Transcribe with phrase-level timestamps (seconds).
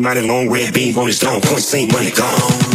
[0.00, 1.40] mighty long red beam on his dome.
[1.40, 2.69] Point seen money gone.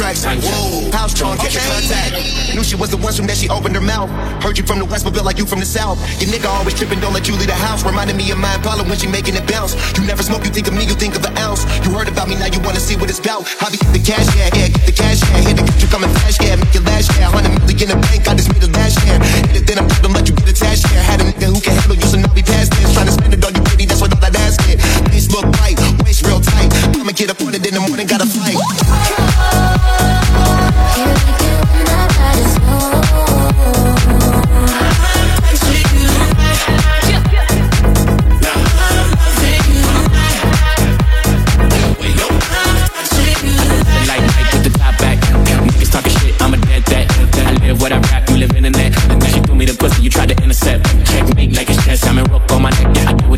[0.00, 0.24] tracks.
[0.24, 1.60] Whoa, house trying to okay.
[1.60, 2.56] contact.
[2.56, 4.08] Knew she was the one from that she opened her mouth.
[4.40, 6.00] Heard you from the west, but felt like you from the south.
[6.16, 7.84] Your nigga always tripping, don't let you leave the house.
[7.84, 9.76] Reminded me of my Impala when she making it bounce.
[10.00, 11.68] You never smoke, you think of me, you think of an ounce.
[11.84, 13.44] You heard about me, now you wanna see what it's about.
[13.60, 15.44] I be the cash, yeah, yeah, get the cash, yeah.
[15.44, 17.28] Hit it, you coming fast, yeah, make it last, yeah.
[17.28, 19.20] Hundred million in the bank, I just made a dash, yeah.
[19.52, 21.04] Hit it, then I'm gonna let you get attached, yeah.
[21.04, 22.88] Had a nigga who can handle you, so now we past this.
[22.96, 24.80] Trying to spend it on you, pretty, that's what all that ass get.
[25.12, 26.72] Face look right, waist real tight.
[26.96, 29.29] I'ma get up on it in the morning, gotta fight.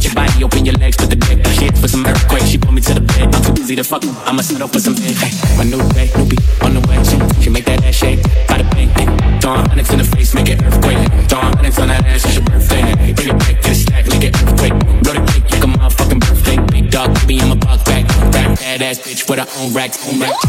[0.03, 1.45] With your body, open your legs, put the dick.
[1.59, 3.35] Hit for some earthquake, she pulled me to the bed.
[3.35, 5.15] I'm too busy to fuck, I'ma settle for some head.
[5.17, 6.99] Hey, my new day, new beat on the way.
[7.05, 8.89] She, she make that ass shake, bada bang.
[8.99, 9.07] Hey,
[9.41, 10.99] throwing hundreds in the face, make it earthquake.
[11.29, 12.83] Throwing hundreds on that ass, it's your birthday.
[13.15, 14.75] Bring it back to the stack, make it earthquake.
[15.03, 16.57] Blow the cake like a motherfucking birthday.
[16.73, 18.09] Big dog, baby, I'm a buck back.
[18.35, 20.41] Rap badass bitch with her own racks, own racks.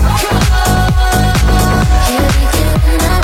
[2.94, 3.24] Tonight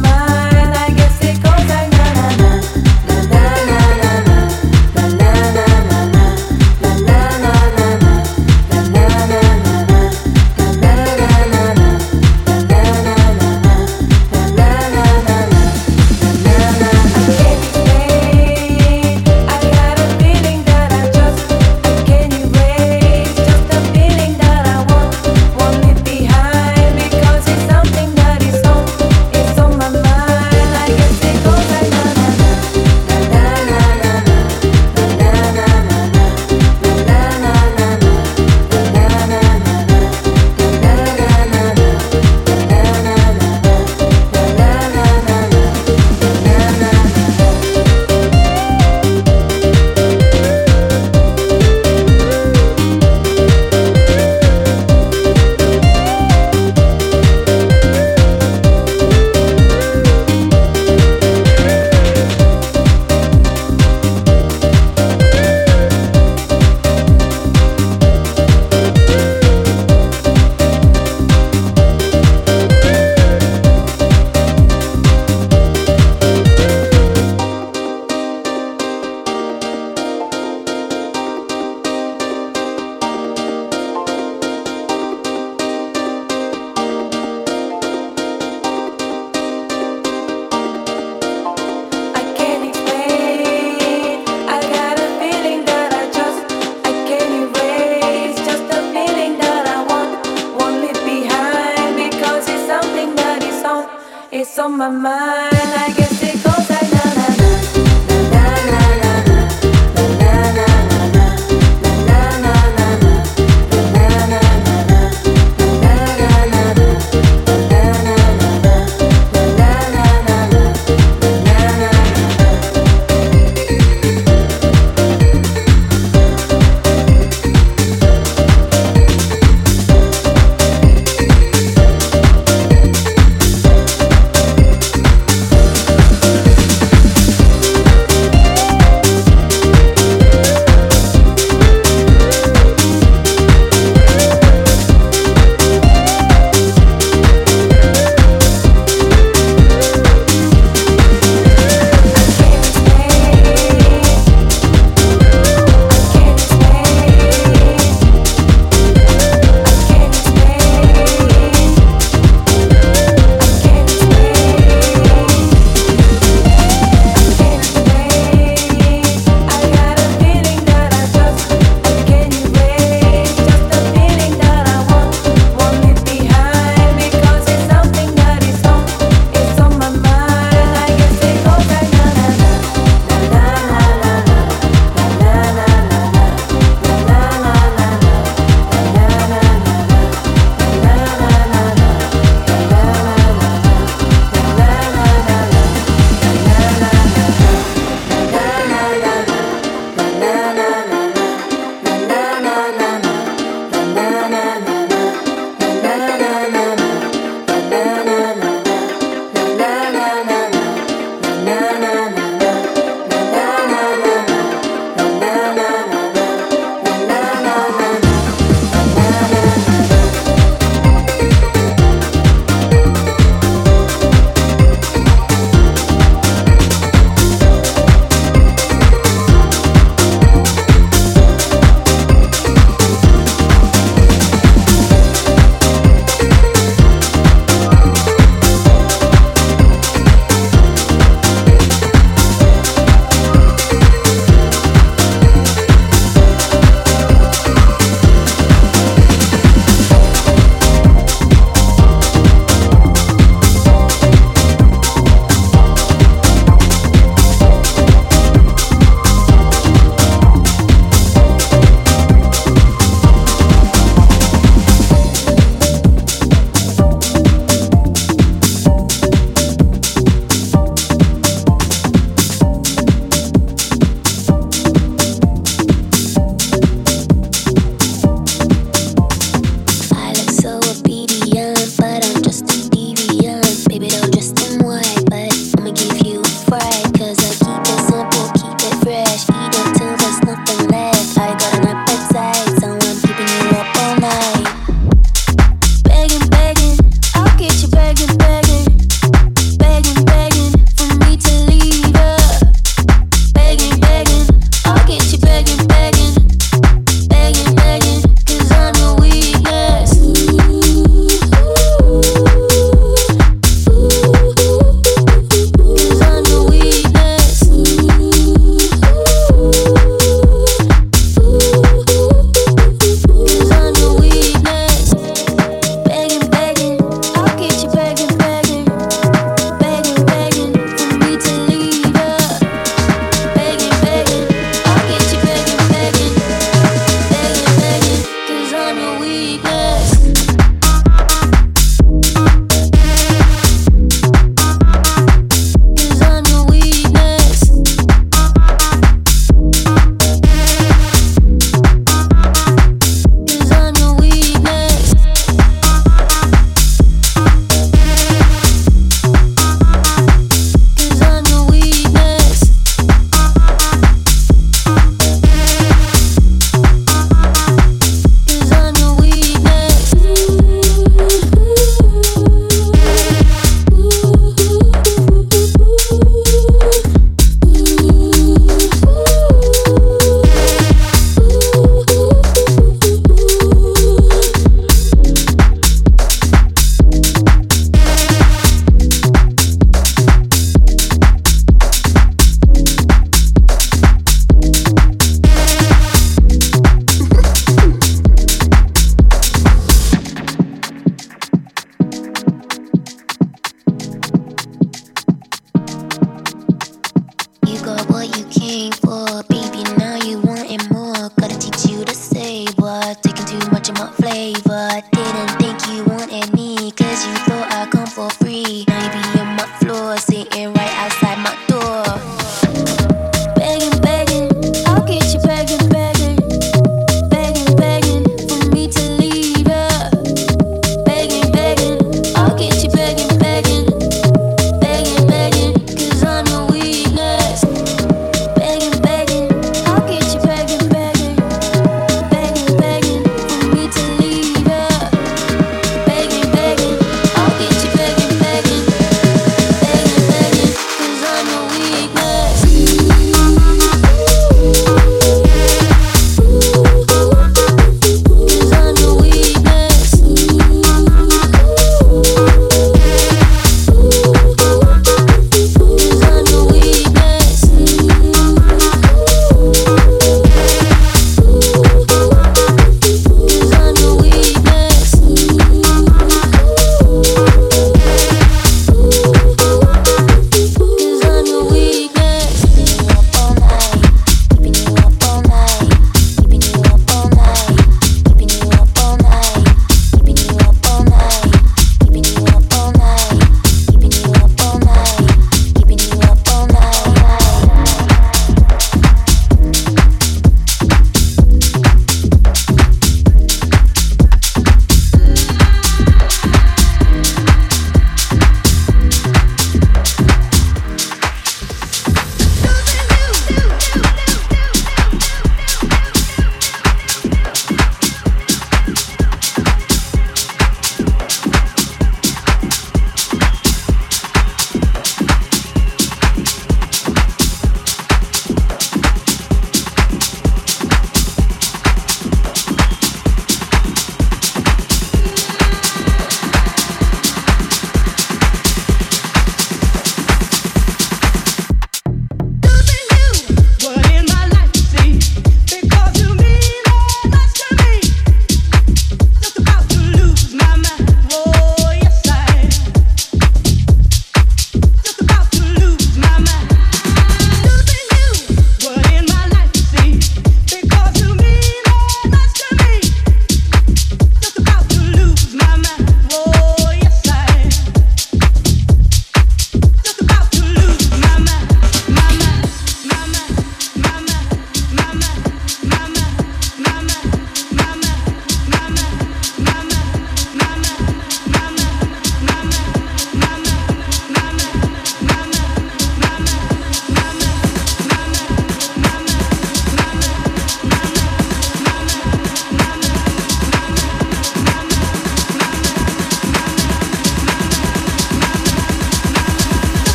[0.00, 0.31] my